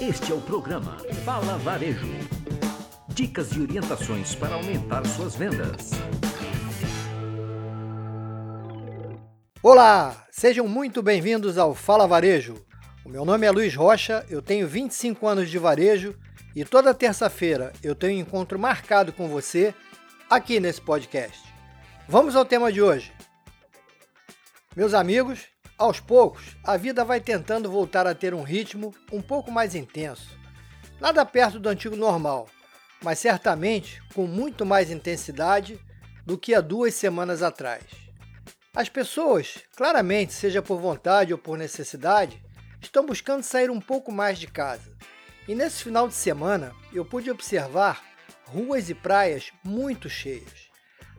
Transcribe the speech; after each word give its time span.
Este 0.00 0.30
é 0.30 0.34
o 0.34 0.40
programa 0.40 0.96
Fala 1.24 1.58
Varejo. 1.58 2.06
Dicas 3.08 3.50
e 3.50 3.60
orientações 3.60 4.32
para 4.32 4.54
aumentar 4.54 5.04
suas 5.04 5.34
vendas. 5.34 5.90
Olá, 9.60 10.24
sejam 10.30 10.68
muito 10.68 11.02
bem-vindos 11.02 11.58
ao 11.58 11.74
Fala 11.74 12.06
Varejo. 12.06 12.64
O 13.04 13.08
meu 13.08 13.24
nome 13.24 13.44
é 13.44 13.50
Luiz 13.50 13.74
Rocha, 13.74 14.24
eu 14.30 14.40
tenho 14.40 14.68
25 14.68 15.26
anos 15.26 15.50
de 15.50 15.58
varejo 15.58 16.14
e 16.54 16.64
toda 16.64 16.94
terça-feira 16.94 17.72
eu 17.82 17.96
tenho 17.96 18.18
um 18.18 18.22
encontro 18.22 18.56
marcado 18.56 19.12
com 19.12 19.26
você 19.26 19.74
aqui 20.30 20.60
nesse 20.60 20.80
podcast. 20.80 21.42
Vamos 22.06 22.36
ao 22.36 22.44
tema 22.44 22.70
de 22.70 22.80
hoje. 22.80 23.12
Meus 24.76 24.94
amigos, 24.94 25.48
aos 25.78 26.00
poucos, 26.00 26.56
a 26.64 26.76
vida 26.76 27.04
vai 27.04 27.20
tentando 27.20 27.70
voltar 27.70 28.06
a 28.06 28.14
ter 28.14 28.34
um 28.34 28.42
ritmo 28.42 28.92
um 29.12 29.22
pouco 29.22 29.50
mais 29.50 29.74
intenso. 29.74 30.36
Nada 31.00 31.24
perto 31.24 31.60
do 31.60 31.68
antigo 31.68 31.94
normal, 31.94 32.48
mas 33.02 33.20
certamente 33.20 34.02
com 34.12 34.26
muito 34.26 34.66
mais 34.66 34.90
intensidade 34.90 35.78
do 36.26 36.36
que 36.36 36.54
há 36.54 36.60
duas 36.60 36.94
semanas 36.94 37.42
atrás. 37.42 37.84
As 38.74 38.88
pessoas, 38.88 39.58
claramente, 39.76 40.32
seja 40.32 40.60
por 40.60 40.80
vontade 40.80 41.32
ou 41.32 41.38
por 41.38 41.56
necessidade, 41.56 42.42
estão 42.80 43.06
buscando 43.06 43.42
sair 43.42 43.70
um 43.70 43.80
pouco 43.80 44.12
mais 44.12 44.38
de 44.38 44.46
casa. 44.46 44.92
E 45.46 45.54
nesse 45.54 45.82
final 45.84 46.06
de 46.08 46.14
semana 46.14 46.74
eu 46.92 47.04
pude 47.04 47.30
observar 47.30 48.04
ruas 48.44 48.90
e 48.90 48.94
praias 48.94 49.52
muito 49.64 50.08
cheias. 50.08 50.68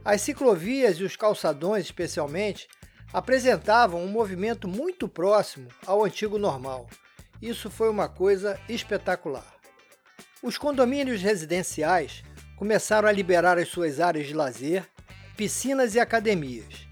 As 0.03 0.21
ciclovias 0.21 0.97
e 0.97 1.03
os 1.03 1.15
calçadões, 1.15 1.85
especialmente, 1.85 2.67
apresentavam 3.13 4.03
um 4.03 4.07
movimento 4.07 4.67
muito 4.67 5.07
próximo 5.07 5.67
ao 5.85 6.03
antigo 6.03 6.37
normal. 6.37 6.87
Isso 7.41 7.69
foi 7.69 7.89
uma 7.89 8.07
coisa 8.07 8.59
espetacular. 8.67 9.55
Os 10.43 10.57
condomínios 10.57 11.21
residenciais 11.21 12.23
começaram 12.55 13.07
a 13.07 13.11
liberar 13.11 13.57
as 13.57 13.69
suas 13.69 13.99
áreas 13.99 14.27
de 14.27 14.33
lazer, 14.33 14.85
piscinas 15.35 15.95
e 15.95 15.99
academias. 15.99 16.87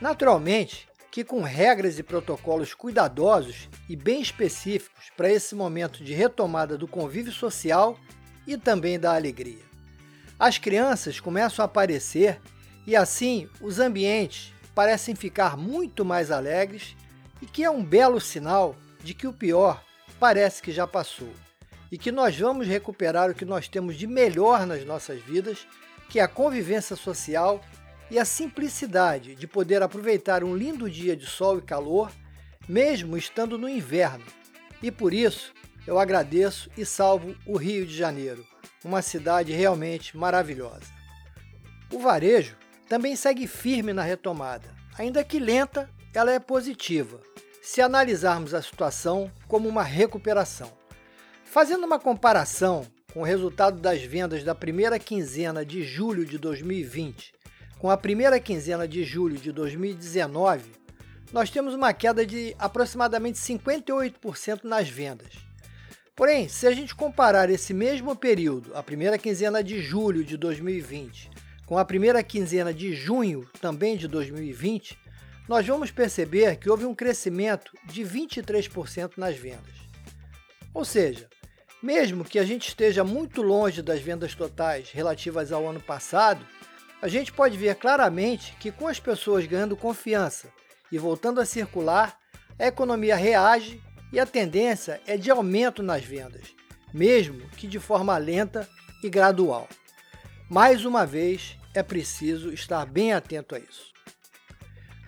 Naturalmente 0.00 0.88
que 1.10 1.22
com 1.22 1.42
regras 1.42 1.98
e 1.98 2.02
protocolos 2.02 2.72
cuidadosos 2.72 3.68
e 3.86 3.94
bem 3.94 4.22
específicos 4.22 5.10
para 5.14 5.30
esse 5.30 5.54
momento 5.54 6.02
de 6.02 6.14
retomada 6.14 6.78
do 6.78 6.88
convívio 6.88 7.32
social 7.32 7.98
e 8.46 8.56
também 8.56 8.98
da 8.98 9.14
alegria. 9.14 9.62
As 10.38 10.56
crianças 10.58 11.20
começam 11.20 11.62
a 11.62 11.66
aparecer 11.66 12.40
e 12.86 12.96
assim 12.96 13.48
os 13.60 13.78
ambientes 13.78 14.51
parecem 14.74 15.14
ficar 15.14 15.56
muito 15.56 16.04
mais 16.04 16.30
alegres 16.30 16.96
e 17.40 17.46
que 17.46 17.64
é 17.64 17.70
um 17.70 17.84
belo 17.84 18.20
sinal 18.20 18.76
de 19.02 19.14
que 19.14 19.26
o 19.26 19.32
pior 19.32 19.82
parece 20.18 20.62
que 20.62 20.72
já 20.72 20.86
passou 20.86 21.32
e 21.90 21.98
que 21.98 22.10
nós 22.10 22.38
vamos 22.38 22.66
recuperar 22.66 23.30
o 23.30 23.34
que 23.34 23.44
nós 23.44 23.68
temos 23.68 23.96
de 23.96 24.06
melhor 24.06 24.66
nas 24.66 24.82
nossas 24.82 25.20
vidas, 25.20 25.66
que 26.08 26.18
é 26.18 26.22
a 26.22 26.28
convivência 26.28 26.96
social 26.96 27.60
e 28.10 28.18
a 28.18 28.24
simplicidade 28.24 29.34
de 29.34 29.46
poder 29.46 29.82
aproveitar 29.82 30.42
um 30.42 30.56
lindo 30.56 30.88
dia 30.88 31.14
de 31.14 31.26
sol 31.26 31.58
e 31.58 31.62
calor, 31.62 32.10
mesmo 32.66 33.16
estando 33.16 33.58
no 33.58 33.68
inverno. 33.68 34.24
E 34.82 34.90
por 34.90 35.12
isso 35.12 35.52
eu 35.86 35.98
agradeço 35.98 36.70
e 36.78 36.86
salvo 36.86 37.36
o 37.44 37.58
Rio 37.58 37.86
de 37.86 37.94
Janeiro, 37.94 38.46
uma 38.82 39.02
cidade 39.02 39.52
realmente 39.52 40.16
maravilhosa. 40.16 40.86
O 41.92 41.98
varejo 41.98 42.56
também 42.92 43.16
segue 43.16 43.46
firme 43.46 43.94
na 43.94 44.02
retomada. 44.02 44.68
Ainda 44.98 45.24
que 45.24 45.38
lenta, 45.38 45.88
ela 46.12 46.30
é 46.30 46.38
positiva, 46.38 47.22
se 47.62 47.80
analisarmos 47.80 48.52
a 48.52 48.60
situação 48.60 49.32
como 49.48 49.66
uma 49.66 49.82
recuperação. 49.82 50.70
Fazendo 51.42 51.86
uma 51.86 51.98
comparação 51.98 52.86
com 53.10 53.20
o 53.20 53.24
resultado 53.24 53.80
das 53.80 54.02
vendas 54.02 54.44
da 54.44 54.54
primeira 54.54 54.98
quinzena 54.98 55.64
de 55.64 55.82
julho 55.82 56.26
de 56.26 56.36
2020 56.36 57.32
com 57.78 57.88
a 57.88 57.96
primeira 57.96 58.38
quinzena 58.38 58.86
de 58.86 59.04
julho 59.04 59.38
de 59.38 59.52
2019, 59.52 60.72
nós 61.32 61.48
temos 61.48 61.72
uma 61.72 61.94
queda 61.94 62.26
de 62.26 62.54
aproximadamente 62.58 63.38
58% 63.38 64.64
nas 64.64 64.86
vendas. 64.86 65.32
Porém, 66.14 66.46
se 66.46 66.66
a 66.66 66.72
gente 66.72 66.94
comparar 66.94 67.48
esse 67.48 67.72
mesmo 67.72 68.14
período, 68.14 68.76
a 68.76 68.82
primeira 68.82 69.16
quinzena 69.16 69.64
de 69.64 69.80
julho 69.80 70.22
de 70.22 70.36
2020, 70.36 71.30
com 71.72 71.78
a 71.78 71.86
primeira 71.86 72.22
quinzena 72.22 72.70
de 72.74 72.94
junho 72.94 73.48
também 73.58 73.96
de 73.96 74.06
2020, 74.06 74.98
nós 75.48 75.66
vamos 75.66 75.90
perceber 75.90 76.56
que 76.56 76.68
houve 76.68 76.84
um 76.84 76.94
crescimento 76.94 77.72
de 77.86 78.02
23% 78.02 79.12
nas 79.16 79.38
vendas. 79.38 79.72
Ou 80.74 80.84
seja, 80.84 81.30
mesmo 81.82 82.26
que 82.26 82.38
a 82.38 82.44
gente 82.44 82.68
esteja 82.68 83.02
muito 83.02 83.40
longe 83.40 83.80
das 83.80 84.02
vendas 84.02 84.34
totais 84.34 84.90
relativas 84.90 85.50
ao 85.50 85.66
ano 85.66 85.80
passado, 85.80 86.46
a 87.00 87.08
gente 87.08 87.32
pode 87.32 87.56
ver 87.56 87.74
claramente 87.76 88.54
que 88.60 88.70
com 88.70 88.86
as 88.86 89.00
pessoas 89.00 89.46
ganhando 89.46 89.74
confiança 89.74 90.48
e 90.92 90.98
voltando 90.98 91.40
a 91.40 91.46
circular, 91.46 92.18
a 92.58 92.66
economia 92.66 93.16
reage 93.16 93.82
e 94.12 94.20
a 94.20 94.26
tendência 94.26 95.00
é 95.06 95.16
de 95.16 95.30
aumento 95.30 95.82
nas 95.82 96.04
vendas, 96.04 96.54
mesmo 96.92 97.48
que 97.56 97.66
de 97.66 97.80
forma 97.80 98.18
lenta 98.18 98.68
e 99.02 99.08
gradual. 99.08 99.66
Mais 100.50 100.84
uma 100.84 101.06
vez, 101.06 101.56
é 101.74 101.82
preciso 101.82 102.52
estar 102.52 102.84
bem 102.86 103.12
atento 103.12 103.54
a 103.54 103.58
isso. 103.58 103.92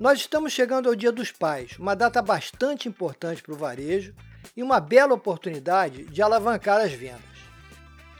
Nós 0.00 0.18
estamos 0.18 0.52
chegando 0.52 0.88
ao 0.88 0.94
Dia 0.94 1.12
dos 1.12 1.30
Pais, 1.30 1.78
uma 1.78 1.94
data 1.94 2.20
bastante 2.20 2.88
importante 2.88 3.42
para 3.42 3.54
o 3.54 3.58
varejo 3.58 4.14
e 4.56 4.62
uma 4.62 4.80
bela 4.80 5.14
oportunidade 5.14 6.04
de 6.06 6.20
alavancar 6.22 6.80
as 6.80 6.92
vendas. 6.92 7.22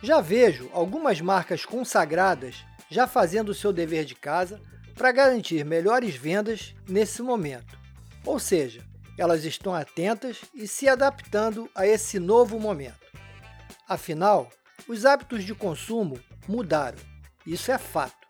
Já 0.03 0.21
vejo 0.21 0.71
algumas 0.73 1.21
marcas 1.21 1.65
consagradas 1.65 2.65
já 2.91 3.07
fazendo 3.07 3.49
o 3.49 3.55
seu 3.55 3.73
dever 3.73 4.05
de 4.05 4.15
casa 4.15 4.61
para 4.95 5.11
garantir 5.11 5.65
melhores 5.65 6.15
vendas 6.15 6.75
nesse 6.89 7.23
momento. 7.23 7.79
Ou 8.25 8.39
seja, 8.39 8.85
elas 9.19 9.45
estão 9.45 9.75
atentas 9.75 10.43
e 10.55 10.69
se 10.69 10.89
adaptando 10.89 11.69
a 11.75 11.87
esse 11.87 12.19
novo 12.19 12.61
momento. 12.61 13.05
Afinal, 13.89 14.49
os 14.87 15.05
hábitos 15.05 15.45
de 15.45 15.55
consumo 15.55 16.21
mudaram, 16.47 16.99
isso 17.47 17.73
é 17.73 17.79
fato 17.79 18.24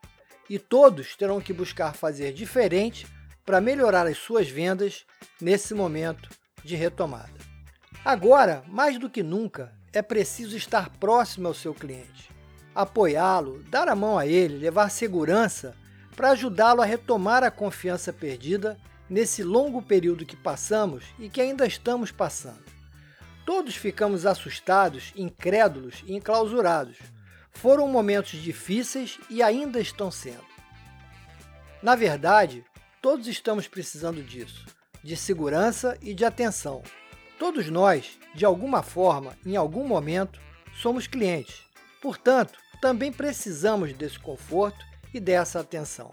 e 0.54 0.58
todos 0.60 1.16
terão 1.16 1.40
que 1.40 1.52
buscar 1.52 1.96
fazer 1.96 2.32
diferente 2.32 3.08
para 3.44 3.60
melhorar 3.60 4.06
as 4.06 4.18
suas 4.18 4.48
vendas 4.48 5.04
nesse 5.40 5.74
momento 5.74 6.30
de 6.62 6.76
retomada. 6.76 7.32
Agora, 8.04 8.62
mais 8.68 8.96
do 8.96 9.10
que 9.10 9.20
nunca, 9.20 9.72
é 9.92 10.00
preciso 10.00 10.56
estar 10.56 10.90
próximo 10.90 11.48
ao 11.48 11.54
seu 11.54 11.74
cliente, 11.74 12.30
apoiá-lo, 12.72 13.64
dar 13.64 13.88
a 13.88 13.96
mão 13.96 14.16
a 14.16 14.28
ele, 14.28 14.56
levar 14.56 14.90
segurança 14.90 15.74
para 16.14 16.30
ajudá-lo 16.30 16.82
a 16.82 16.84
retomar 16.84 17.42
a 17.42 17.50
confiança 17.50 18.12
perdida 18.12 18.78
nesse 19.10 19.42
longo 19.42 19.82
período 19.82 20.24
que 20.24 20.36
passamos 20.36 21.02
e 21.18 21.28
que 21.28 21.40
ainda 21.40 21.66
estamos 21.66 22.12
passando. 22.12 22.62
Todos 23.44 23.74
ficamos 23.74 24.24
assustados, 24.24 25.12
incrédulos 25.16 26.04
e 26.06 26.14
enclausurados 26.14 26.98
foram 27.54 27.88
momentos 27.88 28.40
difíceis 28.40 29.18
e 29.30 29.42
ainda 29.42 29.80
estão 29.80 30.10
sendo. 30.10 30.44
Na 31.82 31.94
verdade, 31.94 32.64
todos 33.00 33.26
estamos 33.26 33.68
precisando 33.68 34.22
disso, 34.22 34.66
de 35.02 35.16
segurança 35.16 35.96
e 36.02 36.14
de 36.14 36.24
atenção. 36.24 36.82
Todos 37.38 37.68
nós, 37.68 38.18
de 38.34 38.44
alguma 38.44 38.82
forma, 38.82 39.36
em 39.44 39.56
algum 39.56 39.86
momento, 39.86 40.40
somos 40.80 41.06
clientes. 41.06 41.62
Portanto, 42.00 42.58
também 42.80 43.12
precisamos 43.12 43.92
desse 43.92 44.18
conforto 44.18 44.84
e 45.12 45.20
dessa 45.20 45.60
atenção. 45.60 46.10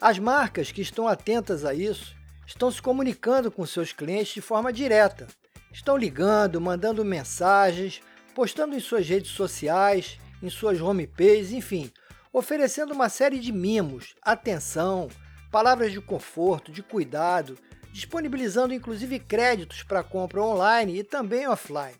As 0.00 0.18
marcas 0.18 0.72
que 0.72 0.80
estão 0.80 1.06
atentas 1.06 1.64
a 1.64 1.74
isso 1.74 2.16
estão 2.46 2.70
se 2.70 2.80
comunicando 2.80 3.50
com 3.50 3.66
seus 3.66 3.92
clientes 3.92 4.34
de 4.34 4.40
forma 4.40 4.72
direta. 4.72 5.26
Estão 5.72 5.96
ligando, 5.96 6.60
mandando 6.60 7.04
mensagens, 7.04 8.00
postando 8.34 8.74
em 8.74 8.80
suas 8.80 9.08
redes 9.08 9.30
sociais 9.30 10.18
em 10.42 10.48
suas 10.50 10.80
homepages, 10.80 11.52
enfim, 11.52 11.90
oferecendo 12.32 12.92
uma 12.92 13.08
série 13.08 13.38
de 13.38 13.52
mimos, 13.52 14.14
atenção, 14.22 15.08
palavras 15.50 15.92
de 15.92 16.00
conforto, 16.00 16.70
de 16.70 16.82
cuidado, 16.82 17.58
disponibilizando 17.92 18.72
inclusive 18.72 19.18
créditos 19.18 19.82
para 19.82 20.02
compra 20.02 20.42
online 20.42 20.98
e 20.98 21.04
também 21.04 21.48
offline, 21.48 21.96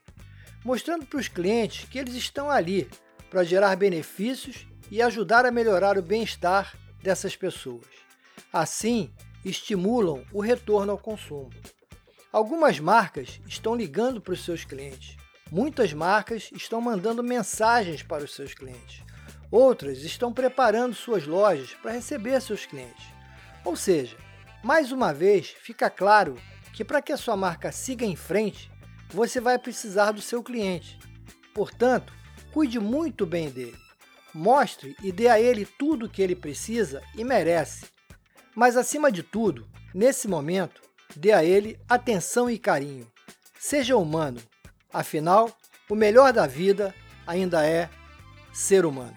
mostrando 0.65 1.05
para 1.07 1.19
os 1.19 1.29
clientes 1.29 1.89
que 1.89 1.99
eles 1.99 2.15
estão 2.15 2.51
ali 2.51 2.89
para 3.29 3.45
gerar 3.45 3.77
benefícios 3.77 4.67
e 4.91 5.01
ajudar 5.03 5.47
a 5.47 5.51
melhorar 5.51 5.97
o 5.99 6.03
bem-estar 6.03 6.77
dessas 7.03 7.37
pessoas. 7.37 7.87
Assim, 8.53 9.11
estimulam 9.45 10.25
o 10.33 10.41
retorno 10.41 10.93
ao 10.93 10.99
consumo. 10.99 11.51
Algumas 12.33 12.79
marcas 12.79 13.41
estão 13.47 13.75
ligando 13.75 14.21
para 14.21 14.35
os 14.35 14.45
seus 14.45 14.65
clientes, 14.65 15.17
Muitas 15.51 15.93
marcas 15.93 16.49
estão 16.53 16.81
mandando 16.81 17.25
mensagens 17.25 18.03
para 18.03 18.23
os 18.23 18.35
seus 18.35 18.55
clientes. 18.55 19.03
Outras 19.51 20.05
estão 20.05 20.33
preparando 20.33 20.95
suas 20.95 21.27
lojas 21.27 21.75
para 21.83 21.91
receber 21.91 22.41
seus 22.41 22.67
clientes. 22.67 23.05
Ou 23.65 23.75
seja, 23.75 24.17
mais 24.63 24.93
uma 24.93 25.13
vez, 25.13 25.49
fica 25.49 25.91
claro 25.91 26.37
que 26.73 26.85
para 26.85 27.03
que 27.03 27.13
a 27.13 27.17
sua 27.17 27.37
marca 27.37 27.73
siga 27.73 28.05
em 28.07 28.15
frente, 28.15 28.71
você 29.09 29.41
vai 29.41 29.59
precisar 29.59 30.13
do 30.13 30.23
seu 30.23 30.41
cliente. 30.41 30.99
Portanto, 31.53 32.13
cuide 32.53 32.79
muito 32.79 33.27
bem 33.27 33.51
dele. 33.51 33.77
Mostre 34.33 34.95
e 35.03 35.11
dê 35.11 35.27
a 35.27 35.41
ele 35.41 35.67
tudo 35.67 36.07
o 36.07 36.09
que 36.09 36.23
ele 36.23 36.37
precisa 36.37 37.03
e 37.17 37.25
merece. 37.25 37.87
Mas, 38.55 38.77
acima 38.77 39.11
de 39.11 39.25
tudo, 39.25 39.69
nesse 39.93 40.29
momento, 40.29 40.81
dê 41.17 41.33
a 41.33 41.43
ele 41.43 41.77
atenção 41.89 42.49
e 42.49 42.57
carinho. 42.57 43.11
Seja 43.59 43.97
humano. 43.97 44.41
Afinal, 44.93 45.51
o 45.89 45.95
melhor 45.95 46.33
da 46.33 46.47
vida 46.47 46.95
ainda 47.27 47.67
é 47.67 47.89
ser 48.53 48.85
humano. 48.85 49.17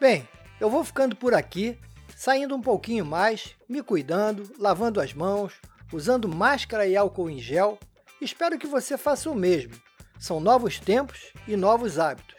Bem, 0.00 0.28
eu 0.60 0.68
vou 0.68 0.84
ficando 0.84 1.14
por 1.14 1.34
aqui, 1.34 1.78
saindo 2.16 2.54
um 2.54 2.60
pouquinho 2.60 3.04
mais, 3.04 3.54
me 3.68 3.82
cuidando, 3.82 4.50
lavando 4.58 5.00
as 5.00 5.12
mãos, 5.12 5.54
usando 5.92 6.28
máscara 6.28 6.86
e 6.86 6.96
álcool 6.96 7.30
em 7.30 7.38
gel. 7.38 7.78
Espero 8.20 8.58
que 8.58 8.66
você 8.66 8.98
faça 8.98 9.30
o 9.30 9.34
mesmo. 9.34 9.74
São 10.18 10.40
novos 10.40 10.80
tempos 10.80 11.32
e 11.46 11.56
novos 11.56 11.98
hábitos. 11.98 12.36